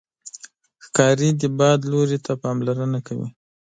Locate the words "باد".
1.57-1.79